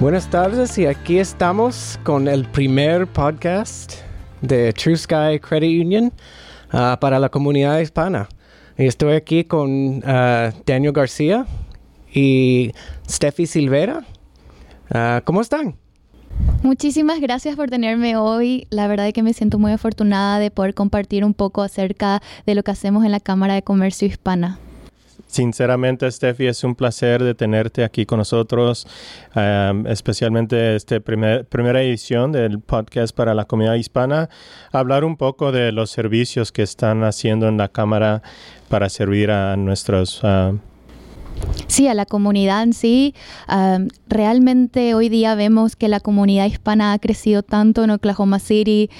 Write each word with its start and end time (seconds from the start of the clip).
Buenas 0.00 0.30
tardes 0.30 0.78
y 0.78 0.86
aquí 0.86 1.18
estamos 1.18 2.00
con 2.04 2.26
el 2.26 2.46
primer 2.46 3.06
podcast 3.06 3.96
de 4.40 4.72
True 4.72 4.96
Sky 4.96 5.38
Credit 5.38 5.84
Union 5.84 6.10
uh, 6.72 6.98
para 6.98 7.18
la 7.18 7.28
comunidad 7.28 7.78
hispana. 7.80 8.26
Y 8.78 8.86
estoy 8.86 9.12
aquí 9.12 9.44
con 9.44 9.98
uh, 9.98 10.52
Daniel 10.64 10.94
García 10.94 11.44
y 12.14 12.72
Steffi 13.06 13.44
Silvera. 13.44 14.02
Uh, 14.88 15.20
¿Cómo 15.26 15.42
están? 15.42 15.76
Muchísimas 16.62 17.20
gracias 17.20 17.54
por 17.54 17.68
tenerme 17.68 18.16
hoy. 18.16 18.66
La 18.70 18.88
verdad 18.88 19.06
es 19.06 19.12
que 19.12 19.22
me 19.22 19.34
siento 19.34 19.58
muy 19.58 19.72
afortunada 19.72 20.38
de 20.38 20.50
poder 20.50 20.72
compartir 20.72 21.26
un 21.26 21.34
poco 21.34 21.60
acerca 21.60 22.22
de 22.46 22.54
lo 22.54 22.62
que 22.62 22.70
hacemos 22.70 23.04
en 23.04 23.12
la 23.12 23.20
Cámara 23.20 23.52
de 23.52 23.62
Comercio 23.62 24.08
Hispana. 24.08 24.58
Sinceramente, 25.30 26.10
Steffi, 26.10 26.48
es 26.48 26.64
un 26.64 26.74
placer 26.74 27.22
de 27.22 27.36
tenerte 27.36 27.84
aquí 27.84 28.04
con 28.04 28.18
nosotros, 28.18 28.84
um, 29.36 29.86
especialmente 29.86 30.74
esta 30.74 30.98
primer, 30.98 31.44
primera 31.46 31.80
edición 31.82 32.32
del 32.32 32.58
podcast 32.58 33.14
para 33.14 33.32
la 33.32 33.44
comunidad 33.44 33.74
hispana. 33.74 34.28
Hablar 34.72 35.04
un 35.04 35.16
poco 35.16 35.52
de 35.52 35.70
los 35.70 35.90
servicios 35.90 36.50
que 36.50 36.62
están 36.62 37.04
haciendo 37.04 37.46
en 37.46 37.58
la 37.58 37.68
Cámara 37.68 38.22
para 38.68 38.88
servir 38.88 39.30
a 39.30 39.56
nuestros 39.56 40.20
uh, 40.24 40.58
Sí, 41.66 41.88
a 41.88 41.94
la 41.94 42.06
comunidad 42.06 42.62
en 42.62 42.72
sí. 42.72 43.14
Realmente 44.08 44.94
hoy 44.94 45.08
día 45.08 45.34
vemos 45.34 45.76
que 45.76 45.88
la 45.88 46.00
comunidad 46.00 46.46
hispana 46.46 46.92
ha 46.92 46.98
crecido 46.98 47.42
tanto 47.42 47.84
en 47.84 47.90
Oklahoma 47.90 48.38
City 48.38 48.90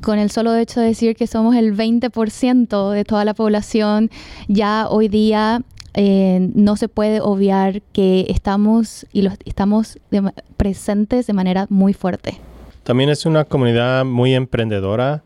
con 0.00 0.18
el 0.18 0.30
solo 0.30 0.54
hecho 0.56 0.80
de 0.80 0.86
decir 0.86 1.16
que 1.16 1.26
somos 1.26 1.56
el 1.56 1.76
20% 1.76 2.90
de 2.90 3.04
toda 3.04 3.24
la 3.24 3.34
población, 3.34 4.10
ya 4.48 4.88
hoy 4.88 5.08
día 5.08 5.62
eh, 5.94 6.50
no 6.54 6.76
se 6.76 6.88
puede 6.88 7.20
obviar 7.20 7.82
que 7.92 8.26
estamos 8.28 9.06
y 9.12 9.22
los, 9.22 9.34
estamos 9.44 9.98
presentes 10.56 11.26
de 11.26 11.32
manera 11.32 11.66
muy 11.68 11.92
fuerte. 11.92 12.38
También 12.82 13.10
es 13.10 13.26
una 13.26 13.44
comunidad 13.44 14.04
muy 14.04 14.34
emprendedora 14.34 15.22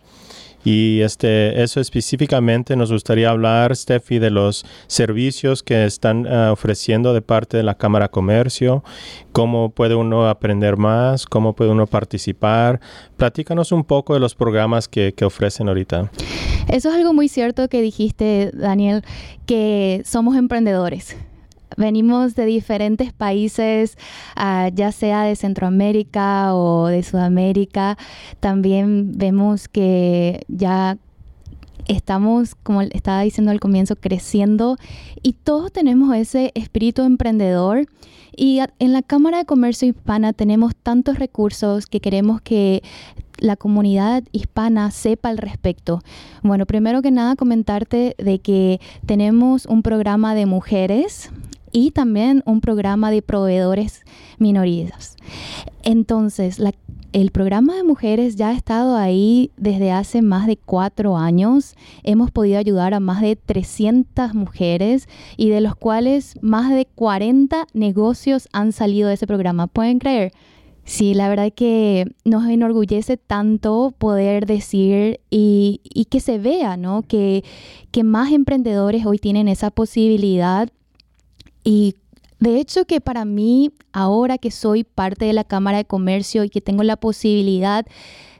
y 0.70 1.00
este, 1.00 1.62
eso 1.62 1.80
específicamente 1.80 2.76
nos 2.76 2.92
gustaría 2.92 3.30
hablar, 3.30 3.74
Steffi, 3.74 4.18
de 4.18 4.28
los 4.28 4.66
servicios 4.86 5.62
que 5.62 5.86
están 5.86 6.26
uh, 6.26 6.52
ofreciendo 6.52 7.14
de 7.14 7.22
parte 7.22 7.56
de 7.56 7.62
la 7.62 7.76
Cámara 7.76 8.08
Comercio, 8.08 8.84
cómo 9.32 9.70
puede 9.70 9.94
uno 9.94 10.28
aprender 10.28 10.76
más, 10.76 11.24
cómo 11.24 11.54
puede 11.54 11.70
uno 11.70 11.86
participar. 11.86 12.80
Platícanos 13.16 13.72
un 13.72 13.82
poco 13.82 14.12
de 14.12 14.20
los 14.20 14.34
programas 14.34 14.88
que, 14.88 15.14
que 15.14 15.24
ofrecen 15.24 15.68
ahorita. 15.68 16.10
Eso 16.70 16.90
es 16.90 16.94
algo 16.94 17.14
muy 17.14 17.28
cierto 17.28 17.66
que 17.70 17.80
dijiste, 17.80 18.50
Daniel, 18.52 19.04
que 19.46 20.02
somos 20.04 20.36
emprendedores 20.36 21.16
venimos 21.76 22.34
de 22.34 22.46
diferentes 22.46 23.12
países, 23.12 23.96
uh, 24.36 24.74
ya 24.74 24.92
sea 24.92 25.22
de 25.22 25.36
Centroamérica 25.36 26.54
o 26.54 26.86
de 26.86 27.02
Sudamérica. 27.02 27.96
También 28.40 29.12
vemos 29.16 29.68
que 29.68 30.44
ya 30.48 30.98
estamos, 31.86 32.54
como 32.54 32.82
estaba 32.82 33.22
diciendo 33.22 33.50
al 33.50 33.60
comienzo, 33.60 33.96
creciendo 33.96 34.76
y 35.22 35.32
todos 35.32 35.72
tenemos 35.72 36.14
ese 36.14 36.52
espíritu 36.54 37.02
emprendedor. 37.02 37.86
Y 38.36 38.60
en 38.78 38.92
la 38.92 39.02
Cámara 39.02 39.38
de 39.38 39.44
Comercio 39.46 39.88
Hispana 39.88 40.32
tenemos 40.32 40.76
tantos 40.76 41.18
recursos 41.18 41.86
que 41.86 42.00
queremos 42.00 42.40
que 42.40 42.82
la 43.38 43.56
comunidad 43.56 44.24
hispana 44.32 44.90
sepa 44.90 45.28
al 45.28 45.38
respecto? 45.38 46.00
Bueno, 46.42 46.66
primero 46.66 47.02
que 47.02 47.10
nada 47.10 47.36
comentarte 47.36 48.14
de 48.18 48.38
que 48.40 48.80
tenemos 49.06 49.66
un 49.66 49.82
programa 49.82 50.34
de 50.34 50.46
mujeres 50.46 51.30
y 51.72 51.90
también 51.90 52.42
un 52.46 52.60
programa 52.60 53.10
de 53.10 53.22
proveedores 53.22 54.02
minorías. 54.38 55.16
Entonces, 55.82 56.60
el 57.12 57.30
programa 57.30 57.74
de 57.74 57.84
mujeres 57.84 58.36
ya 58.36 58.50
ha 58.50 58.52
estado 58.52 58.96
ahí 58.96 59.50
desde 59.56 59.90
hace 59.90 60.20
más 60.20 60.46
de 60.46 60.56
cuatro 60.58 61.16
años. 61.16 61.74
Hemos 62.02 62.30
podido 62.30 62.58
ayudar 62.58 62.92
a 62.92 63.00
más 63.00 63.22
de 63.22 63.36
300 63.36 64.34
mujeres 64.34 65.08
y 65.36 65.48
de 65.48 65.60
los 65.60 65.74
cuales 65.74 66.38
más 66.42 66.70
de 66.70 66.86
40 66.86 67.66
negocios 67.72 68.48
han 68.52 68.72
salido 68.72 69.08
de 69.08 69.14
ese 69.14 69.26
programa. 69.26 69.66
¿Pueden 69.66 69.98
creer? 69.98 70.32
Sí, 70.84 71.12
la 71.12 71.28
verdad 71.28 71.52
que 71.54 72.06
nos 72.24 72.46
enorgullece 72.48 73.18
tanto 73.18 73.94
poder 73.98 74.46
decir 74.46 75.20
y, 75.28 75.80
que 76.10 76.18
se 76.18 76.38
vea, 76.38 76.78
¿no? 76.78 77.02
Que, 77.02 77.44
que 77.90 78.04
más 78.04 78.32
emprendedores 78.32 79.04
hoy 79.04 79.18
tienen 79.18 79.48
esa 79.48 79.70
posibilidad 79.70 80.70
y 81.68 81.96
de 82.40 82.60
hecho 82.60 82.86
que 82.86 83.02
para 83.02 83.26
mí, 83.26 83.72
ahora 83.92 84.38
que 84.38 84.50
soy 84.50 84.84
parte 84.84 85.26
de 85.26 85.34
la 85.34 85.44
Cámara 85.44 85.76
de 85.76 85.84
Comercio 85.84 86.42
y 86.42 86.48
que 86.48 86.62
tengo 86.62 86.82
la 86.82 86.96
posibilidad 86.96 87.84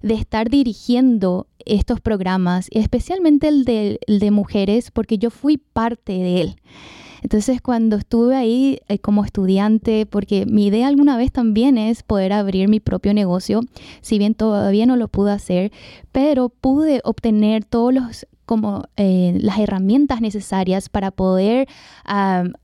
de 0.00 0.15
estar 0.15 0.49
dirigiendo 0.49 1.47
estos 1.67 2.00
programas, 2.00 2.69
especialmente 2.71 3.49
el 3.49 3.67
de, 3.67 4.31
mujeres, 4.31 4.91
porque 4.91 5.19
yo 5.19 5.28
fui 5.28 5.59
parte 5.59 6.15
de 6.15 6.41
él. 6.41 6.56
Entonces 7.22 7.61
cuando 7.61 7.97
estuve 7.97 8.34
ahí 8.34 8.78
eh, 8.88 8.99
como 8.99 9.27
estudiante, 9.27 10.06
porque 10.06 10.47
mi 10.47 10.69
idea 10.69 10.88
alguna 10.88 11.19
vez 11.19 11.31
también 11.31 11.77
es 11.77 12.03
poder 12.03 12.33
abrir 12.33 12.71
mi 12.71 12.81
propio 12.81 13.12
negocio, 13.12 13.61
si 14.00 14.17
bien 14.17 14.34
todavía 14.34 14.87
no 14.87 14.97
lo 14.97 15.09
pude 15.09 15.33
hacer, 15.33 15.71
pero 16.12 16.49
pude 16.49 17.03
obtener 17.05 17.67
todos 17.67 17.93
los 17.93 18.27
como 18.49 18.89
eh, 18.97 19.39
las 19.41 19.59
herramientas 19.59 20.21
necesarias 20.21 20.89
para 20.89 21.13
poder 21.13 21.69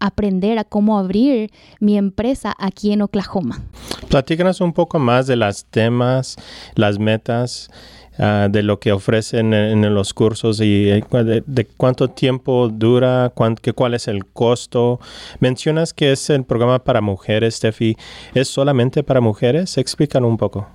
aprender 0.00 0.58
a 0.58 0.64
cómo 0.64 0.98
abrir 0.98 1.52
mi 1.78 1.98
empresa 1.98 2.54
aquí 2.58 2.92
en 2.92 3.02
Oklahoma. 3.02 3.62
Platícanos 4.08 4.60
un 4.62 4.72
poco 4.72 4.98
más 4.98 5.26
de 5.26 5.36
las 5.36 5.66
temas, 5.66 6.36
las 6.74 6.98
metas 6.98 7.68
Ah, 8.16 8.46
de 8.48 8.62
lo 8.62 8.78
que 8.78 8.92
ofrecen 8.92 9.52
en, 9.52 9.92
los 9.92 10.14
cursos 10.14 10.60
y 10.60 10.88
eh, 10.88 11.04
de, 11.46 11.64
cuánto 11.64 12.10
tiempo 12.10 12.68
dura, 12.68 13.32
cuál 13.34 13.94
es 13.94 14.06
el 14.06 14.24
costo. 14.26 15.00
Mencionas 15.40 15.92
que 15.92 16.12
es 16.12 16.30
el 16.30 16.44
programa 16.44 16.78
para 16.84 17.00
mujeres, 17.00 17.56
Steffi. 17.56 17.96
¿Es 18.32 18.46
solamente 18.46 19.02
para 19.02 19.20
mujeres? 19.20 19.78
Explícanos 19.78 20.30
un 20.30 20.36
poco. 20.36 20.68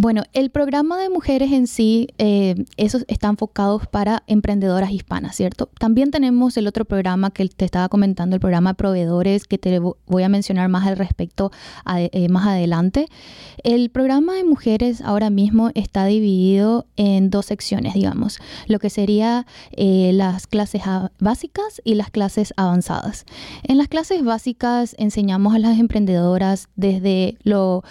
Bueno, 0.00 0.22
el 0.32 0.50
programa 0.50 0.96
de 0.96 1.08
mujeres 1.08 1.50
en 1.50 1.66
sí, 1.66 2.06
eh, 2.18 2.54
esos 2.76 3.04
están 3.08 3.30
enfocados 3.30 3.88
para 3.88 4.22
emprendedoras 4.28 4.92
hispanas, 4.92 5.34
¿cierto? 5.34 5.70
También 5.80 6.12
tenemos 6.12 6.56
el 6.56 6.68
otro 6.68 6.84
programa 6.84 7.32
que 7.32 7.48
te 7.48 7.64
estaba 7.64 7.88
comentando, 7.88 8.36
el 8.36 8.40
programa 8.40 8.74
proveedores, 8.74 9.48
que 9.48 9.58
te 9.58 9.80
voy 9.80 10.22
a 10.22 10.28
mencionar 10.28 10.68
más 10.68 10.86
al 10.86 10.96
respecto 10.96 11.50
eh, 11.96 12.28
más 12.28 12.46
adelante. 12.46 13.08
El 13.64 13.90
programa 13.90 14.34
de 14.34 14.44
mujeres 14.44 15.00
ahora 15.00 15.30
mismo 15.30 15.72
está 15.74 16.06
dividido 16.06 16.86
en 16.94 17.28
dos 17.28 17.46
secciones, 17.46 17.94
digamos, 17.94 18.38
lo 18.68 18.78
que 18.78 18.90
sería 18.90 19.46
eh, 19.72 20.12
las 20.14 20.46
clases 20.46 20.82
básicas 21.18 21.82
y 21.82 21.96
las 21.96 22.10
clases 22.10 22.54
avanzadas. 22.56 23.24
En 23.64 23.78
las 23.78 23.88
clases 23.88 24.22
básicas 24.22 24.94
enseñamos 24.96 25.56
a 25.56 25.58
las 25.58 25.76
emprendedoras 25.76 26.68
desde 26.76 27.36
lo 27.42 27.82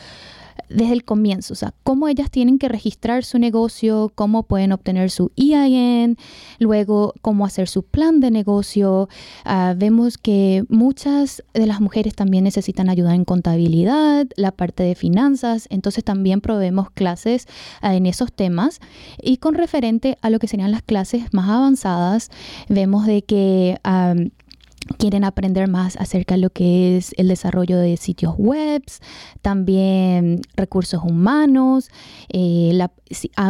desde 0.70 0.94
el 0.94 1.04
comienzo, 1.04 1.54
o 1.54 1.56
sea, 1.56 1.74
cómo 1.84 2.08
ellas 2.08 2.30
tienen 2.30 2.60
que 2.60 2.70
registrar 2.70 3.24
su 3.24 3.40
negocio, 3.40 4.12
cómo 4.16 4.44
pueden 4.44 4.72
obtener 4.72 5.10
su 5.10 5.32
EIN, 5.36 6.18
luego 6.60 7.14
cómo 7.22 7.46
hacer 7.46 7.68
su 7.68 7.84
plan 7.84 8.20
de 8.20 8.32
negocio. 8.32 9.10
Ah, 9.46 9.74
vemos 9.78 10.18
que 10.18 10.64
muchas 10.70 11.44
de 11.54 11.66
las 11.66 11.82
mujeres 11.82 12.16
también 12.16 12.44
necesitan 12.44 12.90
ayuda 12.90 13.16
en 13.16 13.26
contabilidad, 13.26 14.28
la 14.36 14.52
parte 14.52 14.84
de 14.84 14.96
finanzas, 14.96 15.68
entonces 15.70 16.04
también 16.04 16.42
proveemos 16.42 16.90
clases 16.92 17.48
ah, 17.82 17.96
en 17.96 18.06
esos 18.06 18.34
temas. 18.34 18.80
Y 19.22 19.38
con 19.38 19.56
referente 19.56 20.18
a 20.22 20.30
lo 20.30 20.40
que 20.40 20.48
serían 20.48 20.72
las 20.72 20.82
clases 20.82 21.34
más 21.34 21.50
avanzadas, 21.50 22.30
vemos 22.70 23.06
de 23.06 23.22
que 23.24 23.80
quieren 24.98 25.24
aprender 25.24 25.70
más 25.70 25.98
acerca 25.98 26.36
de 26.36 26.42
lo 26.42 26.50
que 26.50 26.98
es 26.98 27.14
el 27.18 27.28
desarrollo 27.28 27.78
de 27.78 27.98
sitios 27.98 28.36
web, 28.38 28.84
también 29.42 30.42
recursos 30.56 31.02
humanos, 31.04 31.90
eh, 32.30 32.72
la, 32.74 32.92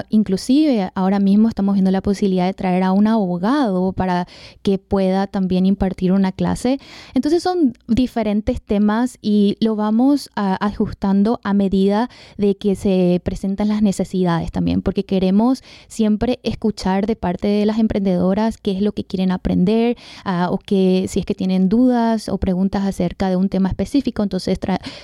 inclusive 0.09 0.91
ahora 0.95 1.19
mismo 1.19 1.49
estamos 1.49 1.73
viendo 1.73 1.91
la 1.91 2.01
posibilidad 2.01 2.45
de 2.45 2.53
traer 2.53 2.83
a 2.83 2.91
un 2.91 3.07
abogado 3.07 3.93
para 3.93 4.27
que 4.61 4.77
pueda 4.77 5.27
también 5.27 5.65
impartir 5.65 6.11
una 6.11 6.31
clase. 6.31 6.79
Entonces 7.13 7.43
son 7.43 7.73
diferentes 7.87 8.61
temas 8.61 9.17
y 9.21 9.57
lo 9.59 9.75
vamos 9.75 10.29
ajustando 10.35 11.39
a 11.43 11.53
medida 11.53 12.09
de 12.37 12.55
que 12.55 12.75
se 12.75 13.21
presentan 13.23 13.67
las 13.67 13.81
necesidades 13.81 14.51
también, 14.51 14.81
porque 14.81 15.05
queremos 15.05 15.63
siempre 15.87 16.39
escuchar 16.43 17.05
de 17.05 17.15
parte 17.15 17.47
de 17.47 17.65
las 17.65 17.79
emprendedoras 17.79 18.57
qué 18.57 18.71
es 18.71 18.81
lo 18.81 18.91
que 18.91 19.03
quieren 19.03 19.31
aprender 19.31 19.97
ah, 20.23 20.49
o 20.51 20.57
que 20.57 21.05
si 21.07 21.19
es 21.19 21.25
que 21.25 21.35
tienen 21.35 21.69
dudas 21.69 22.29
o 22.29 22.37
preguntas 22.37 22.85
acerca 22.85 23.29
de 23.29 23.35
un 23.35 23.49
tema 23.49 23.69
específico, 23.69 24.23
entonces 24.23 24.59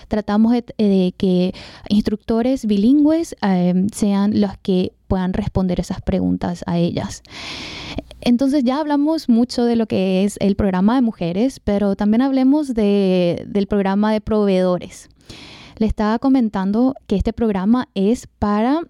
tratamos 0.07 0.53
de, 0.53 1.13
que 1.17 1.53
instructores 1.89 2.65
bilingües 2.65 3.35
eh, 3.41 3.87
sean 3.93 4.39
los 4.43 4.57
que 4.57 4.91
puedan 5.07 5.33
responder 5.33 5.79
esas 5.79 6.01
preguntas 6.01 6.63
a 6.67 6.77
ellas. 6.77 7.23
Entonces 8.21 8.63
ya 8.63 8.79
hablamos 8.79 9.29
mucho 9.29 9.63
de 9.63 9.75
lo 9.75 9.87
que 9.87 10.23
es 10.23 10.37
el 10.39 10.55
programa 10.55 10.95
de 10.95 11.01
mujeres, 11.01 11.59
pero 11.59 11.95
también 11.95 12.21
hablemos 12.21 12.73
de, 12.73 13.45
del 13.47 13.67
programa 13.67 14.11
de 14.11 14.21
proveedores. 14.21 15.09
le 15.77 15.87
estaba 15.87 16.19
comentando 16.19 16.93
que 17.07 17.15
este 17.15 17.33
programa 17.33 17.87
es 17.95 18.27
para 18.39 18.81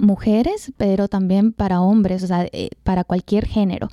mujeres, 0.00 0.72
pero 0.76 1.08
también 1.08 1.52
para 1.52 1.80
hombres, 1.80 2.22
o 2.22 2.26
sea, 2.26 2.46
eh, 2.52 2.70
para 2.82 3.04
cualquier 3.04 3.46
género. 3.46 3.88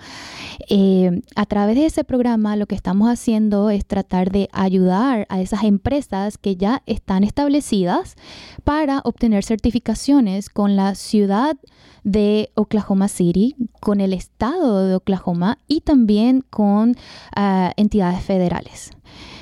Eh, 0.69 1.21
a 1.35 1.45
través 1.45 1.75
de 1.75 1.85
ese 1.85 2.03
programa 2.03 2.55
lo 2.55 2.65
que 2.65 2.75
estamos 2.75 3.09
haciendo 3.09 3.69
es 3.69 3.85
tratar 3.85 4.31
de 4.31 4.49
ayudar 4.51 5.27
a 5.29 5.41
esas 5.41 5.63
empresas 5.63 6.37
que 6.37 6.55
ya 6.55 6.81
están 6.85 7.23
establecidas 7.23 8.15
para 8.63 9.01
obtener 9.03 9.43
certificaciones 9.43 10.49
con 10.49 10.75
la 10.75 10.95
ciudad 10.95 11.57
de 12.03 12.49
Oklahoma 12.55 13.07
City, 13.07 13.55
con 13.79 14.01
el 14.01 14.13
estado 14.13 14.87
de 14.87 14.95
Oklahoma 14.95 15.59
y 15.67 15.81
también 15.81 16.43
con 16.49 16.95
ah, 17.35 17.73
entidades 17.77 18.23
federales. 18.23 18.91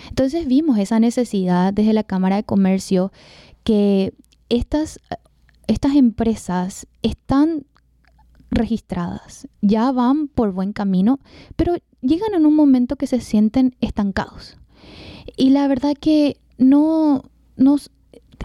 Entonces 0.10 0.48
vimos 0.48 0.78
esa 0.78 1.00
necesidad 1.00 1.72
desde 1.72 1.94
la 1.94 2.04
Cámara 2.04 2.36
de 2.36 2.44
Comercio 2.44 3.14
que 3.64 4.14
estas 4.50 5.00
estas 5.70 5.96
empresas 5.96 6.88
están 7.04 7.68
registradas, 8.50 9.48
ya 9.62 9.92
van 9.92 10.28
por 10.28 10.52
buen 10.52 10.74
camino, 10.74 11.20
pero 11.56 11.76
llegan 12.02 12.34
en 12.34 12.48
un 12.48 12.56
momento 12.56 12.96
que 12.96 13.06
se 13.06 13.22
sienten 13.22 13.76
estancados. 13.80 14.58
Y 15.38 15.52
la 15.52 15.68
verdad 15.68 15.94
que 15.94 16.38
no 16.58 17.24
nos 17.56 17.92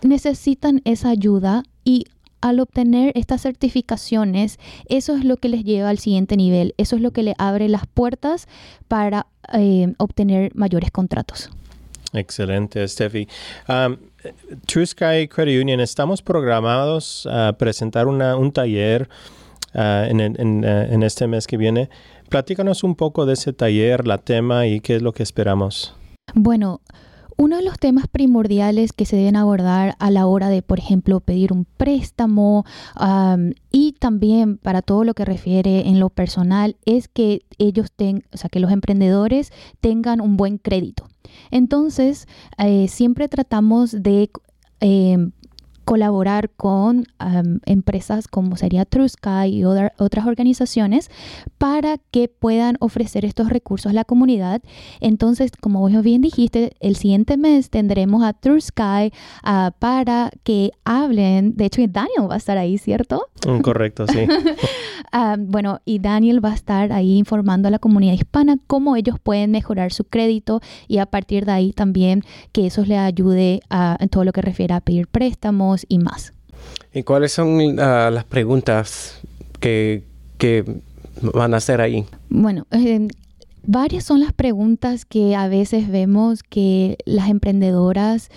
necesitan 0.02 0.82
esa 0.84 1.08
ayuda 1.08 1.62
y 1.82 2.04
al 2.42 2.60
obtener 2.60 3.10
estas 3.14 3.40
certificaciones, 3.40 4.58
eso 4.90 5.16
es 5.16 5.24
lo 5.24 5.38
que 5.38 5.48
les 5.48 5.64
lleva 5.64 5.88
al 5.88 5.98
siguiente 5.98 6.36
nivel, 6.36 6.74
eso 6.76 6.96
es 6.96 7.00
lo 7.00 7.12
que 7.12 7.22
le 7.22 7.34
abre 7.38 7.70
las 7.70 7.86
puertas 7.86 8.48
para 8.86 9.28
eh, 9.54 9.94
obtener 9.96 10.54
mayores 10.54 10.90
contratos. 10.90 11.48
Excelente, 12.14 12.86
Steffi. 12.86 13.28
True 14.66 14.86
Sky 14.86 15.28
Credit 15.28 15.60
Union, 15.60 15.80
estamos 15.80 16.22
programados 16.22 17.28
a 17.30 17.52
presentar 17.58 18.06
un 18.06 18.52
taller 18.52 19.08
ah, 19.74 20.06
en, 20.08 20.20
ah, 20.64 20.84
en, 20.88 21.02
este 21.02 21.26
mes 21.26 21.46
que 21.46 21.56
viene. 21.56 21.90
Platícanos 22.28 22.84
un 22.84 22.94
poco 22.94 23.26
de 23.26 23.34
ese 23.34 23.52
taller, 23.52 24.06
la 24.06 24.18
tema 24.18 24.66
y 24.66 24.80
qué 24.80 24.96
es 24.96 25.02
lo 25.02 25.12
que 25.12 25.22
esperamos. 25.22 25.94
Bueno, 26.34 26.80
uno 27.36 27.56
de 27.56 27.62
los 27.62 27.78
temas 27.78 28.06
primordiales 28.08 28.92
que 28.92 29.06
se 29.06 29.16
deben 29.16 29.36
abordar 29.36 29.96
a 29.98 30.10
la 30.10 30.26
hora 30.26 30.48
de, 30.48 30.62
por 30.62 30.78
ejemplo, 30.78 31.20
pedir 31.20 31.52
un 31.52 31.66
préstamo 31.76 32.64
y 33.70 33.92
también 33.92 34.58
para 34.58 34.82
todo 34.82 35.04
lo 35.04 35.14
que 35.14 35.24
refiere 35.24 35.88
en 35.88 36.00
lo 36.00 36.10
personal 36.10 36.76
es 36.84 37.08
que 37.08 37.42
ellos 37.58 37.92
tengan, 37.92 38.24
o 38.32 38.36
sea, 38.36 38.50
que 38.50 38.60
los 38.60 38.70
emprendedores 38.70 39.52
tengan 39.80 40.20
un 40.20 40.36
buen 40.36 40.58
crédito. 40.58 41.08
Entonces, 41.50 42.26
eh, 42.58 42.88
siempre 42.88 43.28
tratamos 43.28 43.90
de 43.90 44.30
em, 44.80 45.32
colaborar 45.84 46.50
con 46.50 47.06
empresas 47.66 48.28
como 48.28 48.56
sería 48.56 48.84
Trusky 48.84 49.46
y 49.46 49.64
otras 49.64 50.26
organizaciones 50.26 51.10
para 51.58 51.98
que 52.10 52.28
puedan 52.28 52.76
ofrecer 52.80 53.24
estos 53.24 53.48
recursos 53.48 53.90
a 53.90 53.94
la 53.94 54.04
comunidad. 54.04 54.62
Entonces, 55.00 55.52
como 55.60 55.80
vos 55.80 55.92
bien 56.02 56.20
dijiste, 56.20 56.76
el 56.80 56.96
siguiente 56.96 57.36
mes 57.36 57.70
tendremos 57.70 58.22
a 58.24 58.32
Trusky 58.32 59.12
ah, 59.42 59.72
para 59.78 60.30
que 60.42 60.72
hablen. 60.84 61.56
De 61.56 61.66
hecho, 61.66 61.82
Daniel 61.88 62.30
va 62.30 62.34
a 62.34 62.38
estar 62.38 62.58
ahí, 62.58 62.78
¿cierto? 62.78 63.28
Mm, 63.46 63.60
correcto, 63.60 64.06
sí. 64.06 64.20
Ah, 65.16 65.36
bueno, 65.38 65.80
y 65.84 66.00
Daniel 66.00 66.44
va 66.44 66.50
a 66.50 66.54
estar 66.54 66.92
ahí 66.92 67.16
informando 67.16 67.68
a 67.68 67.70
la 67.70 67.78
comunidad 67.78 68.14
hispana 68.14 68.58
cómo 68.66 68.96
ellos 68.96 69.20
pueden 69.22 69.52
mejorar 69.52 69.92
su 69.92 70.02
crédito 70.02 70.60
y 70.88 70.98
a 70.98 71.06
partir 71.06 71.46
de 71.46 71.52
ahí 71.52 71.72
también 71.72 72.24
que 72.50 72.66
eso 72.66 72.84
les 72.84 72.98
ayude 72.98 73.60
a, 73.70 73.96
en 74.00 74.08
todo 74.08 74.24
lo 74.24 74.32
que 74.32 74.42
refiere 74.42 74.74
a 74.74 74.80
pedir 74.80 75.06
préstamos 75.06 75.86
y 75.88 76.00
más. 76.00 76.32
¿Y 76.92 77.04
cuáles 77.04 77.30
son 77.30 77.78
ah, 77.78 78.10
las 78.12 78.24
preguntas 78.24 79.20
que, 79.60 80.02
van 81.20 81.54
a 81.54 81.58
hacer 81.58 81.80
ahí? 81.80 82.04
Bueno, 82.28 82.66
eh, 82.72 83.06
varias 83.64 84.02
son 84.02 84.18
las 84.18 84.32
preguntas 84.32 85.04
que 85.04 85.36
a 85.36 85.46
veces 85.46 85.88
vemos 85.88 86.42
que 86.42 86.98
las 87.04 87.28
emprendedoras 87.28 88.30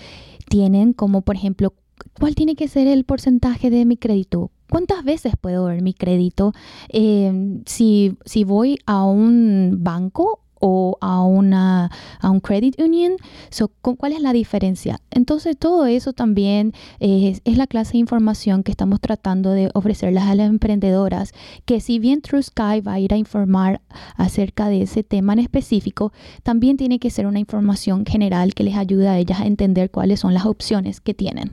tienen, 0.48 0.92
como 0.92 1.22
por 1.22 1.34
ejemplo, 1.34 1.74
¿cuál 2.20 2.36
tiene 2.36 2.54
que 2.54 2.68
ser 2.68 2.86
el 2.86 3.02
porcentaje 3.02 3.68
de 3.68 3.84
mi 3.84 3.96
crédito? 3.96 4.52
¿Cuántas 4.70 5.04
veces 5.04 5.34
puedo 5.40 5.66
ver 5.66 5.82
mi 5.82 5.94
crédito? 5.94 6.52
Eh, 6.88 7.60
si, 7.66 8.16
si 8.24 8.44
voy 8.44 8.78
a 8.86 9.04
un 9.04 9.76
banco 9.80 10.40
o 10.60 10.98
a, 11.00 11.22
una, 11.22 11.90
a 12.20 12.30
un 12.30 12.40
credit 12.40 12.80
union. 12.80 13.16
¿Cuál 13.80 14.12
es 14.12 14.20
la 14.20 14.32
diferencia? 14.32 15.00
Entonces, 15.10 15.56
todo 15.58 15.86
eso 15.86 16.12
también 16.12 16.72
es, 17.00 17.40
la 17.44 17.66
clase 17.66 17.92
de 17.92 17.98
información 17.98 18.62
que 18.62 18.70
estamos 18.70 19.00
tratando 19.00 19.50
de 19.50 19.70
ofrecerles 19.74 20.22
a 20.24 20.34
las 20.34 20.48
emprendedoras, 20.48 21.32
que 21.64 21.80
si 21.80 21.98
bien 21.98 22.20
True 22.22 22.42
Sky 22.42 22.80
va 22.80 22.94
a 22.94 23.00
ir 23.00 23.12
a 23.12 23.16
informar 23.16 23.80
acerca 24.16 24.68
de 24.68 24.82
ese 24.82 25.02
tema 25.02 25.32
en 25.32 25.40
específico, 25.40 26.12
también 26.42 26.76
tiene 26.76 26.98
que 26.98 27.10
ser 27.10 27.26
una 27.26 27.38
información 27.38 28.04
general 28.06 28.54
que 28.54 28.64
les 28.64 28.76
ayude 28.76 29.08
a 29.08 29.18
ellas 29.18 29.40
a 29.40 29.46
entender 29.46 29.90
cuáles 29.90 30.20
son 30.20 30.34
las 30.34 30.46
opciones 30.46 31.00
que 31.00 31.14
tienen 31.14 31.52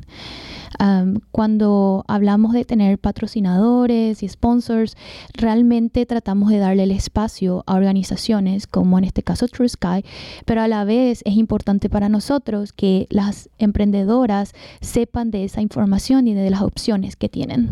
cuando 1.31 2.03
hablamos 2.07 2.53
de 2.53 2.65
tener 2.65 2.97
patrocinadores 2.97 4.23
y 4.23 4.27
sponsors, 4.27 4.95
realmente 5.33 6.05
tratamos 6.05 6.49
de 6.49 6.57
darle 6.57 6.83
el 6.83 6.91
espacio 6.91 7.63
a 7.67 7.75
organizaciones 7.75 8.67
como 8.67 8.97
en 8.97 9.05
este 9.05 9.23
caso 9.23 9.47
True 9.47 9.69
Sky, 9.69 10.03
pero 10.45 10.61
a 10.61 10.67
la 10.67 10.83
vez 10.83 11.21
es 11.25 11.35
importante 11.35 11.89
para 11.89 12.09
nosotros 12.09 12.73
que 12.73 13.07
las 13.09 13.49
emprendedoras 13.57 14.53
sepan 14.81 15.31
de 15.31 15.43
esa 15.45 15.61
información 15.61 16.27
y 16.27 16.33
de 16.33 16.49
las 16.49 16.61
opciones 16.61 17.15
que 17.15 17.29
tienen. 17.29 17.69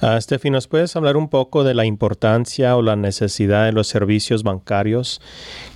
Uh, 0.00 0.20
Steffi, 0.20 0.50
¿nos 0.50 0.68
puedes 0.68 0.94
hablar 0.94 1.16
un 1.16 1.28
poco 1.28 1.64
de 1.64 1.74
la 1.74 1.84
importancia 1.84 2.76
o 2.76 2.82
la 2.82 2.94
necesidad 2.94 3.64
de 3.64 3.72
los 3.72 3.88
servicios 3.88 4.44
bancarios? 4.44 5.20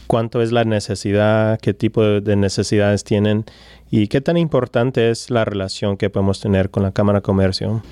¿Cuánto 0.07 0.43
es 0.43 0.53
la 0.53 0.65
necesidad? 0.65 1.59
¿Qué 1.61 1.75
tipo 1.75 2.03
de 2.03 2.37
necesidades 2.37 3.03
tienen? 3.03 3.45
¿Y 3.91 4.07
qué 4.07 4.21
tan 4.21 4.37
importante 4.37 5.11
es 5.11 5.29
la 5.29 5.45
relación 5.45 5.97
que 5.97 6.09
podemos 6.09 6.39
tener 6.39 6.71
con 6.71 6.85
la 6.85 6.93
Cámara 6.93 7.19
de 7.19 7.23
Comercio? 7.23 7.83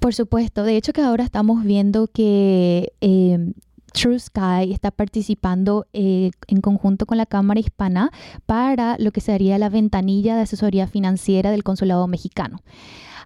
Por 0.00 0.14
supuesto. 0.14 0.64
De 0.64 0.76
hecho, 0.76 0.94
que 0.94 1.02
ahora 1.02 1.22
estamos 1.22 1.62
viendo 1.64 2.06
que 2.06 2.94
eh, 3.02 3.52
True 3.92 4.18
Sky 4.18 4.72
está 4.72 4.90
participando 4.90 5.86
eh, 5.92 6.30
en 6.46 6.62
conjunto 6.62 7.04
con 7.04 7.18
la 7.18 7.26
Cámara 7.26 7.60
Hispana 7.60 8.10
para 8.46 8.96
lo 8.98 9.12
que 9.12 9.20
sería 9.20 9.58
la 9.58 9.68
ventanilla 9.68 10.34
de 10.34 10.42
asesoría 10.42 10.86
financiera 10.86 11.50
del 11.50 11.62
Consulado 11.62 12.06
Mexicano. 12.06 12.62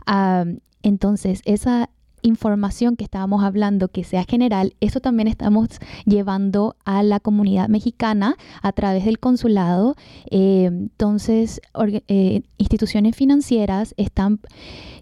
Ah, 0.07 0.45
entonces, 0.83 1.43
esa 1.45 1.89
información 2.23 2.97
que 2.97 3.05
estábamos 3.05 3.45
hablando 3.45 3.89
que 3.89 4.05
sea 4.05 4.25
general, 4.25 4.75
eso 4.81 5.01
también 5.01 5.29
estamos 5.29 5.69
llevando 6.07 6.77
a 6.85 7.03
la 7.03 7.21
comunidad 7.21 7.69
mexicana 7.69 8.37
a 8.63 8.73
través 8.73 9.05
del 9.05 9.19
consulado. 9.19 9.97
Eh, 10.31 10.67
entonces, 10.67 11.61
eh, 12.09 12.43
instituciones 12.59 13.17
financieras 13.17 13.95
están 13.97 14.41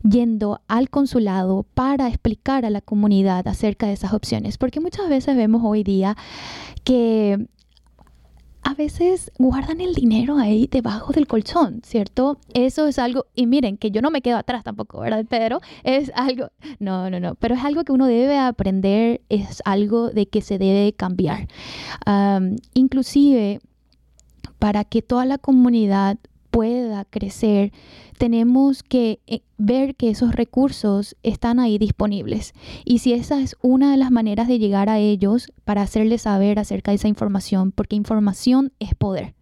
yendo 0.02 0.60
al 0.66 0.88
consulado 0.88 1.66
para 1.74 2.08
explicar 2.08 2.64
a 2.64 2.70
la 2.70 2.80
comunidad 2.80 3.46
acerca 3.46 3.86
de 3.86 3.92
esas 3.92 4.12
opciones, 4.12 4.58
porque 4.58 4.80
muchas 4.80 5.08
veces 5.08 5.36
vemos 5.36 5.62
hoy 5.64 5.84
día 5.84 6.16
que 6.84 7.46
a 8.70 8.74
veces 8.74 9.32
guardan 9.36 9.80
el 9.80 9.94
dinero 9.94 10.38
ahí 10.38 10.68
debajo 10.70 11.12
del 11.12 11.26
colchón, 11.26 11.82
¿cierto? 11.84 12.38
Eso 12.54 12.86
es 12.86 13.00
algo, 13.00 13.26
y 13.34 13.46
miren, 13.46 13.76
que 13.76 13.90
yo 13.90 14.00
no 14.00 14.12
me 14.12 14.22
quedo 14.22 14.36
atrás 14.36 14.62
tampoco, 14.62 15.00
¿verdad? 15.00 15.26
Pero 15.28 15.60
es 15.82 16.12
algo, 16.14 16.50
no, 16.78 17.10
no, 17.10 17.18
no, 17.18 17.34
pero 17.34 17.56
es 17.56 17.64
algo 17.64 17.82
que 17.82 17.90
uno 17.90 18.06
debe 18.06 18.38
aprender, 18.38 19.22
es 19.28 19.60
algo 19.64 20.10
de 20.10 20.26
que 20.26 20.40
se 20.40 20.58
debe 20.58 20.92
cambiar. 20.92 21.48
inclusive, 22.74 23.60
para 24.60 24.84
que 24.84 25.02
toda 25.02 25.24
la 25.24 25.38
comunidad 25.38 26.18
crecer, 27.04 27.72
tenemos 28.18 28.82
que 28.82 29.20
eh, 29.26 29.42
ver 29.58 29.94
que 29.94 30.10
esos 30.10 30.34
recursos 30.34 31.16
están 31.22 31.58
ahí 31.58 31.78
disponibles. 31.78 32.52
Y 32.84 32.98
si 32.98 33.12
esa 33.12 33.40
es 33.40 33.56
una 33.62 33.90
de 33.90 33.96
las 33.96 34.10
maneras 34.10 34.48
de 34.48 34.58
llegar 34.58 34.88
a 34.88 34.98
ellos 34.98 35.52
para 35.64 35.82
hacerles 35.82 36.22
saber 36.22 36.58
acerca 36.58 36.90
de 36.90 36.96
esa 36.96 37.08
información, 37.08 37.72
porque 37.72 37.96
información 37.96 38.72
es 38.78 38.94
poder. 38.94 39.34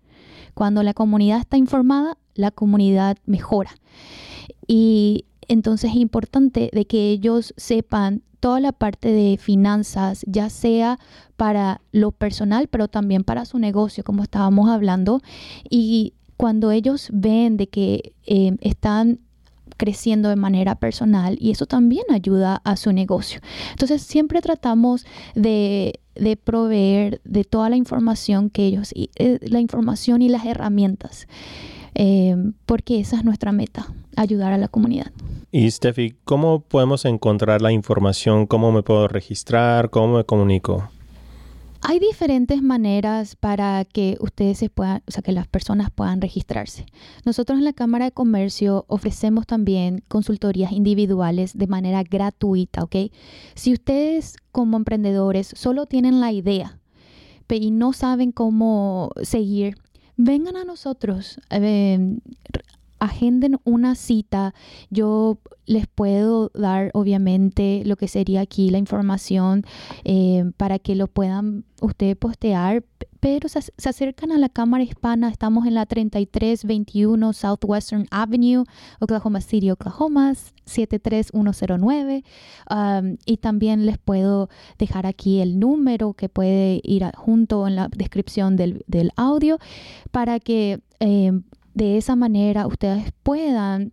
Cuando 0.54 0.82
la 0.82 0.94
comunidad 0.94 1.40
está 1.40 1.56
informada, 1.56 2.16
la 2.34 2.50
comunidad 2.50 3.16
mejora. 3.26 3.70
Y 4.66 5.24
entonces 5.48 5.90
es 5.90 5.96
importante 5.96 6.70
de 6.72 6.86
que 6.86 7.10
ellos 7.10 7.54
sepan 7.56 8.22
toda 8.40 8.60
la 8.60 8.72
parte 8.72 9.10
de 9.10 9.36
finanzas, 9.36 10.24
ya 10.26 10.50
sea 10.50 10.98
para 11.36 11.80
lo 11.92 12.12
personal, 12.12 12.68
pero 12.68 12.88
también 12.88 13.24
para 13.24 13.44
su 13.44 13.58
negocio, 13.58 14.04
como 14.04 14.22
estábamos 14.22 14.68
hablando, 14.68 15.20
y 15.68 16.14
cuando 16.38 16.70
ellos 16.70 17.08
ven 17.12 17.56
de 17.56 17.66
que 17.66 18.14
eh, 18.24 18.56
están 18.60 19.18
creciendo 19.76 20.28
de 20.28 20.36
manera 20.36 20.76
personal 20.76 21.36
y 21.40 21.50
eso 21.50 21.66
también 21.66 22.04
ayuda 22.10 22.62
a 22.64 22.76
su 22.76 22.92
negocio. 22.92 23.40
Entonces 23.72 24.02
siempre 24.02 24.40
tratamos 24.40 25.04
de, 25.34 26.00
proveer 26.44 27.20
de 27.24 27.44
toda 27.44 27.68
la 27.68 27.76
información 27.76 28.50
que 28.50 28.66
ellos, 28.66 28.92
eh, 28.94 29.38
la 29.42 29.60
información 29.60 30.22
y 30.22 30.28
las 30.28 30.46
herramientas. 30.46 31.26
eh, 31.94 32.36
porque 32.66 33.00
esa 33.00 33.16
es 33.16 33.24
nuestra 33.24 33.50
meta, 33.50 33.88
ayudar 34.14 34.52
a 34.52 34.58
la 34.58 34.68
comunidad. 34.68 35.10
Y 35.50 35.68
Steffi, 35.68 36.14
¿cómo 36.24 36.60
podemos 36.60 37.04
encontrar 37.04 37.60
la 37.62 37.72
información? 37.72 38.46
¿Cómo 38.46 38.70
me 38.70 38.82
puedo 38.82 39.08
registrar? 39.08 39.90
¿Cómo 39.90 40.18
me 40.18 40.24
comunico? 40.24 40.90
Hay 41.80 42.00
diferentes 42.00 42.62
maneras 42.62 43.36
para 43.36 43.84
que 43.84 44.16
ustedes 44.20 44.58
se 44.58 44.68
puedan, 44.68 45.02
o 45.06 45.10
sea, 45.10 45.22
que 45.22 45.32
las 45.32 45.46
personas 45.46 45.90
puedan 45.90 46.20
registrarse. 46.20 46.86
Nosotros 47.24 47.58
en 47.58 47.64
la 47.64 47.72
Cámara 47.72 48.06
de 48.06 48.12
Comercio 48.12 48.84
ofrecemos 48.88 49.46
también 49.46 50.02
consultorías 50.08 50.72
individuales 50.72 51.56
de 51.56 51.66
manera 51.68 52.02
gratuita, 52.02 52.82
¿ok? 52.82 52.96
Si 53.54 53.72
ustedes 53.72 54.36
como 54.50 54.76
emprendedores 54.76 55.52
solo 55.54 55.86
tienen 55.86 56.20
la 56.20 56.32
idea 56.32 56.78
y 57.48 57.70
no 57.70 57.92
saben 57.92 58.32
cómo 58.32 59.10
seguir, 59.22 59.76
vengan 60.16 60.56
a 60.56 60.64
nosotros. 60.64 61.40
Eh, 61.50 62.18
agenden 62.98 63.58
una 63.64 63.94
cita. 63.94 64.54
Yo 64.90 65.38
les 65.66 65.86
puedo 65.86 66.50
dar, 66.54 66.90
obviamente, 66.94 67.82
lo 67.84 67.96
que 67.96 68.08
sería 68.08 68.40
aquí 68.40 68.70
la 68.70 68.78
información 68.78 69.64
eh, 70.04 70.50
para 70.56 70.78
que 70.78 70.94
lo 70.94 71.06
puedan 71.06 71.64
ustedes 71.80 72.16
postear. 72.16 72.84
Pero 73.20 73.48
se, 73.48 73.60
acercan 73.88 74.32
a 74.32 74.38
la 74.38 74.48
Cámara 74.48 74.84
Hispana. 74.84 75.28
Estamos 75.28 75.66
en 75.66 75.74
la 75.74 75.86
3321 75.86 77.32
Southwestern 77.32 78.06
Avenue, 78.10 78.64
Oklahoma 79.00 79.40
City, 79.40 79.70
Oklahoma, 79.70 80.34
73109. 80.64 82.24
y 83.26 83.36
también 83.38 83.86
les 83.86 83.98
puedo 83.98 84.48
dejar 84.78 85.06
aquí 85.06 85.40
el 85.40 85.58
número 85.58 86.14
que 86.14 86.28
puede 86.28 86.80
ir 86.84 87.04
junto 87.16 87.66
en 87.66 87.76
la 87.76 87.88
descripción 87.88 88.56
del, 88.56 88.84
audio 89.16 89.58
para 90.10 90.38
que 90.38 90.80
eh, 91.00 91.32
de 91.74 91.96
esa 91.96 92.16
manera 92.16 92.66
ustedes 92.66 93.12
puedan 93.22 93.92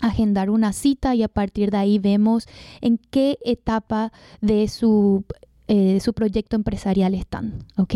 agendar 0.00 0.50
una 0.50 0.72
cita 0.72 1.14
y 1.14 1.22
a 1.22 1.28
partir 1.28 1.70
de 1.70 1.78
ahí 1.78 1.98
vemos 1.98 2.46
en 2.80 2.98
qué 2.98 3.38
etapa 3.44 4.12
de 4.40 4.68
su 4.68 5.24
eh, 5.68 6.00
su 6.00 6.12
proyecto 6.14 6.56
empresarial 6.56 7.14
están, 7.14 7.64
¿ok? 7.76 7.94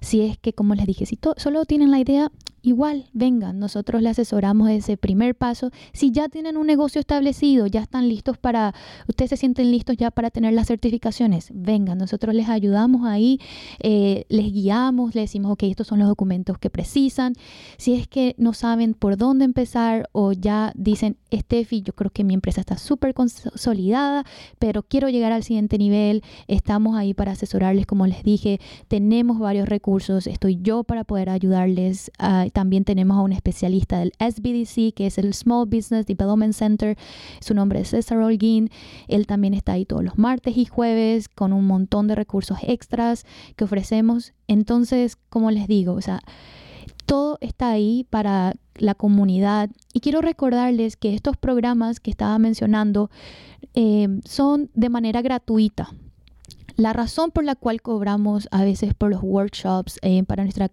Si 0.00 0.22
es 0.22 0.38
que, 0.38 0.52
como 0.52 0.74
les 0.74 0.86
dije, 0.86 1.04
si 1.04 1.18
solo 1.36 1.64
tienen 1.64 1.90
la 1.90 2.00
idea, 2.00 2.30
igual, 2.62 3.06
vengan, 3.12 3.58
nosotros 3.58 4.02
les 4.02 4.12
asesoramos 4.12 4.70
ese 4.70 4.96
primer 4.96 5.34
paso. 5.34 5.70
Si 5.92 6.10
ya 6.10 6.28
tienen 6.28 6.56
un 6.56 6.66
negocio 6.66 7.00
establecido, 7.00 7.66
ya 7.66 7.80
están 7.80 8.08
listos 8.08 8.38
para, 8.38 8.74
ustedes 9.06 9.30
se 9.30 9.36
sienten 9.36 9.70
listos 9.70 9.96
ya 9.96 10.10
para 10.10 10.30
tener 10.30 10.52
las 10.52 10.66
certificaciones, 10.68 11.50
vengan, 11.54 11.98
nosotros 11.98 12.34
les 12.34 12.48
ayudamos 12.48 13.06
ahí, 13.06 13.40
eh, 13.80 14.24
les 14.28 14.52
guiamos, 14.52 15.14
les 15.14 15.24
decimos, 15.24 15.52
ok, 15.52 15.64
estos 15.64 15.86
son 15.86 15.98
los 15.98 16.08
documentos 16.08 16.58
que 16.58 16.70
precisan. 16.70 17.34
Si 17.76 17.94
es 17.94 18.08
que 18.08 18.34
no 18.38 18.52
saben 18.52 18.94
por 18.94 19.16
dónde 19.16 19.44
empezar 19.44 20.08
o 20.12 20.32
ya 20.32 20.72
dicen, 20.74 21.16
Steffi, 21.32 21.82
yo 21.82 21.92
creo 21.94 22.10
que 22.10 22.24
mi 22.24 22.34
empresa 22.34 22.60
está 22.60 22.76
súper 22.78 23.14
consolidada, 23.14 24.24
pero 24.58 24.82
quiero 24.82 25.08
llegar 25.08 25.32
al 25.32 25.42
siguiente 25.42 25.78
nivel, 25.78 26.22
estamos 26.46 26.96
ahí 26.96 27.07
para 27.14 27.32
asesorarles, 27.32 27.86
como 27.86 28.06
les 28.06 28.22
dije, 28.22 28.60
tenemos 28.88 29.38
varios 29.38 29.68
recursos, 29.68 30.26
estoy 30.26 30.58
yo 30.60 30.84
para 30.84 31.04
poder 31.04 31.30
ayudarles. 31.30 32.10
a 32.18 32.46
también 32.52 32.84
tenemos 32.84 33.16
a 33.16 33.20
un 33.20 33.32
especialista 33.32 33.98
del 33.98 34.12
SBDC, 34.18 34.94
que 34.94 35.06
es 35.06 35.18
el 35.18 35.34
Small 35.34 35.66
Business 35.66 36.06
Development 36.06 36.54
Center. 36.54 36.96
Su 37.40 37.54
nombre 37.54 37.80
es 37.80 37.88
César 37.88 38.18
Holguín. 38.18 38.70
Él 39.06 39.26
también 39.26 39.54
está 39.54 39.72
ahí 39.72 39.84
todos 39.84 40.04
los 40.04 40.18
martes 40.18 40.56
y 40.56 40.64
jueves 40.64 41.28
con 41.28 41.52
un 41.52 41.66
montón 41.66 42.06
de 42.08 42.14
recursos 42.14 42.58
extras 42.62 43.24
que 43.56 43.64
ofrecemos. 43.64 44.32
Entonces, 44.46 45.16
como 45.28 45.50
les 45.50 45.66
digo, 45.68 45.92
o 45.92 46.00
sea, 46.00 46.20
todo 47.06 47.38
está 47.40 47.70
ahí 47.70 48.06
para 48.10 48.54
la 48.74 48.94
comunidad. 48.94 49.70
Y 49.92 50.00
quiero 50.00 50.20
recordarles 50.20 50.96
que 50.96 51.14
estos 51.14 51.36
programas 51.36 52.00
que 52.00 52.10
estaba 52.10 52.38
mencionando 52.38 53.10
eh, 53.74 54.08
son 54.24 54.70
de 54.74 54.88
manera 54.88 55.22
gratuita. 55.22 55.90
La 56.78 56.94
razón 56.94 57.30
por 57.30 57.44
la 57.44 57.54
cual 57.54 57.82
cobramos 57.82 58.48
a 58.50 58.64
veces 58.64 58.94
por 58.94 59.10
los 59.10 59.22
workshops 59.22 59.98
eh, 60.00 60.22
para 60.24 60.44
nuestra 60.44 60.70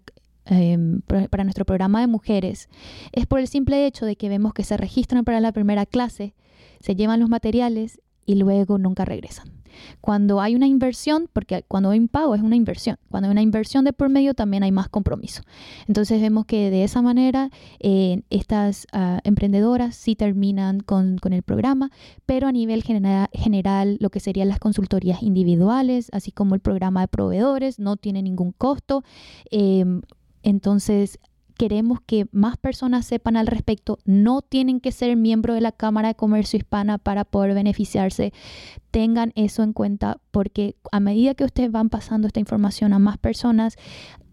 Em, 0.48 1.00
para 1.02 1.42
nuestro 1.42 1.64
programa 1.64 2.00
de 2.00 2.06
mujeres 2.06 2.68
es 3.10 3.26
por 3.26 3.40
el 3.40 3.48
simple 3.48 3.84
hecho 3.84 4.06
de 4.06 4.14
que 4.14 4.28
vemos 4.28 4.54
que 4.54 4.62
se 4.62 4.76
registran 4.76 5.24
para 5.24 5.40
la 5.40 5.50
primera 5.50 5.86
clase, 5.86 6.34
se 6.78 6.94
llevan 6.94 7.18
los 7.18 7.28
materiales 7.28 8.00
y 8.24 8.36
luego 8.36 8.78
nunca 8.78 9.04
regresan. 9.04 9.55
Cuando 10.00 10.40
hay 10.40 10.54
una 10.54 10.66
inversión, 10.66 11.28
porque 11.32 11.64
cuando 11.68 11.90
hay 11.90 11.98
un 11.98 12.08
pago 12.08 12.34
es 12.34 12.42
una 12.42 12.56
inversión, 12.56 12.98
cuando 13.10 13.28
hay 13.28 13.32
una 13.32 13.42
inversión 13.42 13.84
de 13.84 13.92
por 13.92 14.08
medio 14.08 14.34
también 14.34 14.62
hay 14.62 14.72
más 14.72 14.88
compromiso. 14.88 15.42
Entonces 15.86 16.20
vemos 16.20 16.46
que 16.46 16.70
de 16.70 16.84
esa 16.84 17.02
manera 17.02 17.50
eh, 17.80 18.22
estas 18.30 18.86
ah, 18.92 19.20
emprendedoras 19.24 19.96
sí 19.96 20.16
terminan 20.16 20.80
con, 20.80 21.18
el 21.30 21.42
programa, 21.42 21.90
pero 22.24 22.46
a 22.46 22.52
nivel 22.52 22.82
general 22.82 23.96
lo 24.00 24.10
que 24.10 24.20
serían 24.20 24.48
las 24.48 24.58
consultorías 24.58 25.22
individuales, 25.22 26.08
así 26.12 26.30
como 26.30 26.54
el 26.54 26.60
programa 26.60 27.00
de 27.00 27.08
proveedores, 27.08 27.78
no 27.78 27.96
tiene 27.96 28.22
ningún 28.22 28.52
costo. 28.52 29.02
Em, 29.50 30.02
entonces, 30.42 31.18
queremos 31.56 32.00
que 32.00 32.26
más 32.32 32.56
personas 32.56 33.06
sepan 33.06 33.36
al 33.36 33.46
respecto. 33.46 33.98
No 34.04 34.42
tienen 34.42 34.80
que 34.80 34.92
ser 34.92 35.16
miembro 35.16 35.54
de 35.54 35.60
la 35.60 35.72
Cámara 35.72 36.08
de 36.08 36.14
Comercio 36.14 36.58
Hispana 36.58 36.98
para 36.98 37.24
poder 37.24 37.54
beneficiarse. 37.54 38.32
Tengan 38.90 39.32
eso 39.34 39.62
en 39.62 39.72
cuenta 39.72 40.18
porque 40.30 40.76
a 40.92 41.00
medida 41.00 41.34
que 41.34 41.44
ustedes 41.44 41.72
van 41.72 41.88
pasando 41.88 42.26
esta 42.26 42.40
información 42.40 42.92
a 42.92 42.98
más 42.98 43.18
personas, 43.18 43.76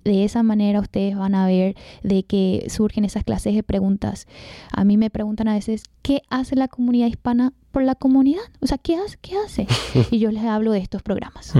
de 0.03 0.25
esa 0.25 0.43
manera 0.43 0.81
ustedes 0.81 1.15
van 1.15 1.33
a 1.33 1.47
ver 1.47 1.75
de 2.03 2.23
que 2.23 2.65
surgen 2.69 3.05
esas 3.05 3.23
clases 3.23 3.55
de 3.55 3.63
preguntas. 3.63 4.27
A 4.71 4.83
mí 4.83 4.97
me 4.97 5.09
preguntan 5.09 5.47
a 5.47 5.53
veces, 5.53 5.83
¿qué 6.01 6.21
hace 6.29 6.55
la 6.55 6.67
comunidad 6.67 7.07
hispana 7.07 7.53
por 7.71 7.83
la 7.83 7.95
comunidad? 7.95 8.43
O 8.59 8.67
sea, 8.67 8.77
¿qué 8.77 8.95
hace? 8.95 9.17
¿Qué 9.21 9.35
hace? 9.37 9.67
Y 10.11 10.19
yo 10.19 10.31
les 10.31 10.43
hablo 10.43 10.71
de 10.71 10.79
estos 10.79 11.01
programas 11.01 11.53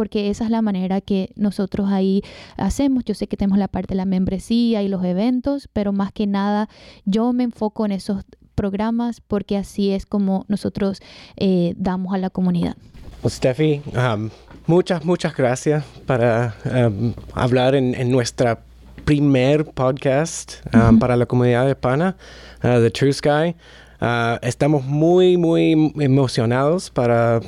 porque 0.00 0.30
esa 0.30 0.44
es 0.44 0.50
la 0.50 0.62
manera 0.62 1.02
que 1.02 1.28
nosotros 1.36 1.90
ahí 1.90 2.22
hacemos. 2.56 3.04
Yo 3.04 3.12
sé 3.12 3.26
que 3.26 3.36
tenemos 3.36 3.58
la 3.58 3.68
parte 3.68 3.88
de 3.88 3.96
la 3.96 4.06
membresía 4.06 4.82
y 4.82 4.88
los 4.88 5.04
eventos, 5.04 5.68
pero 5.74 5.92
más 5.92 6.10
que 6.10 6.26
nada 6.26 6.70
yo 7.04 7.34
me 7.34 7.44
enfoco 7.44 7.84
en 7.84 7.92
esos 7.92 8.24
programas 8.54 9.20
porque 9.20 9.58
así 9.58 9.90
es 9.90 10.06
como 10.06 10.46
nosotros 10.48 11.02
eh, 11.36 11.74
damos 11.76 12.14
a 12.14 12.16
la 12.16 12.30
comunidad. 12.30 12.76
Pues 13.20 13.34
Steffi, 13.34 13.82
um, 13.94 14.30
muchas, 14.66 15.04
muchas 15.04 15.36
gracias 15.36 15.84
para 16.06 16.54
um, 16.64 17.12
hablar 17.34 17.74
en, 17.74 17.94
en, 17.94 18.10
nuestra 18.10 18.60
primer 19.04 19.66
podcast 19.66 20.64
um, 20.74 20.98
para 20.98 21.14
la 21.14 21.26
comunidad 21.26 21.68
hispana, 21.68 22.16
uh, 22.64 22.80
The 22.80 22.90
True 22.90 23.12
Sky. 23.12 23.54
Uh, 24.00 24.38
estamos 24.40 24.82
muy, 24.82 25.36
muy 25.36 25.92
emocionados 25.98 26.88
para, 26.88 27.42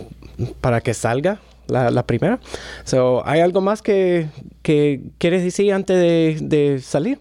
para 0.60 0.82
que 0.82 0.92
salga 0.92 1.40
la, 1.68 2.06
primera. 2.06 2.40
So, 2.84 3.22
¿Hay 3.26 3.40
algo 3.40 3.60
más 3.60 3.82
que, 3.82 4.28
que 4.62 5.02
quieres 5.18 5.42
decir 5.42 5.72
antes 5.72 5.96
de, 5.96 6.38
de 6.40 6.80
salir? 6.80 7.20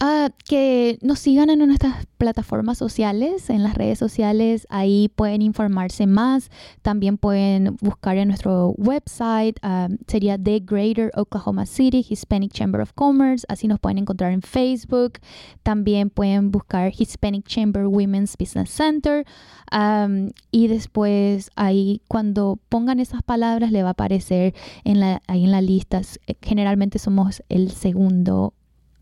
Ah, 0.00 0.30
que 0.44 0.98
nos 1.02 1.20
sigan 1.20 1.50
en 1.50 1.60
nuestras 1.60 2.06
plataformas 2.18 2.78
sociales, 2.78 3.48
en 3.48 3.62
las 3.62 3.74
redes 3.74 3.98
sociales, 3.98 4.66
ahí 4.68 5.08
pueden 5.14 5.40
informarse 5.40 6.06
más, 6.06 6.50
también 6.82 7.16
pueden 7.16 7.76
buscar 7.80 8.16
en 8.16 8.28
nuestro 8.28 8.74
website, 8.76 9.58
ah, 9.62 9.88
sería 10.08 10.36
The 10.36 10.60
Greater 10.60 11.12
Oklahoma 11.14 11.64
City 11.64 12.04
Hispanic 12.08 12.52
Chamber 12.52 12.80
of 12.80 12.92
Commerce, 12.94 13.46
así 13.48 13.68
nos 13.68 13.78
pueden 13.78 13.98
encontrar 13.98 14.32
en 14.32 14.42
Facebook, 14.42 15.20
también 15.62 16.10
pueden 16.10 16.50
buscar 16.50 16.92
Hispanic 16.96 17.46
Chamber 17.46 17.86
Women's 17.86 18.36
Business 18.38 18.70
Center. 18.70 19.24
Y 20.50 20.68
después 20.68 21.50
ahí 21.56 22.00
cuando 22.08 22.58
pongan 22.68 23.00
esas 23.00 23.22
palabras 23.22 23.72
le 23.72 23.82
va 23.82 23.88
a 23.88 23.92
aparecer 23.92 24.54
ahí 24.84 25.44
en 25.44 25.50
la 25.50 25.60
lista, 25.60 26.00
generalmente 26.42 26.98
somos 26.98 27.42
el 27.48 27.70
segundo 27.70 28.54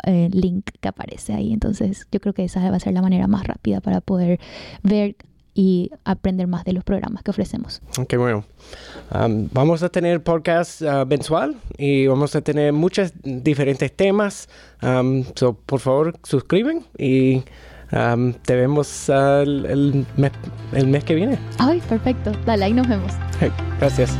eh, 0.04 0.28
link 0.32 0.70
que 0.80 0.88
aparece 0.88 1.34
ahí. 1.34 1.52
Entonces 1.52 2.06
yo 2.10 2.20
creo 2.20 2.34
que 2.34 2.44
esa 2.44 2.68
va 2.70 2.76
a 2.76 2.80
ser 2.80 2.94
la 2.94 3.02
manera 3.02 3.26
más 3.26 3.46
rápida 3.46 3.80
para 3.80 4.00
poder 4.00 4.40
ver 4.82 5.16
y 5.54 5.90
aprender 6.04 6.46
más 6.46 6.64
de 6.64 6.72
los 6.72 6.84
programas 6.84 7.22
que 7.22 7.30
ofrecemos. 7.30 7.82
Qué 8.08 8.16
bueno. 8.16 8.44
Um, 9.14 9.48
vamos 9.52 9.82
a 9.82 9.88
tener 9.88 10.22
podcast 10.22 10.80
uh, 10.82 11.06
mensual 11.06 11.56
y 11.76 12.06
vamos 12.06 12.34
a 12.34 12.40
tener 12.40 12.72
muchos 12.72 13.12
diferentes 13.22 13.94
temas. 13.94 14.48
Um, 14.82 15.24
so, 15.34 15.54
por 15.54 15.80
favor, 15.80 16.14
suscriben 16.22 16.84
y 16.96 17.42
um, 17.92 18.32
te 18.32 18.56
vemos 18.56 19.08
uh, 19.08 19.42
el, 19.42 20.06
mes, 20.16 20.32
el, 20.72 20.86
mes, 20.86 21.04
que 21.04 21.14
viene. 21.14 21.38
Ay, 21.58 21.82
perfecto. 21.88 22.32
Dale, 22.46 22.64
ahí 22.64 22.72
nos 22.72 22.88
vemos. 22.88 23.12
gracias. 23.78 24.16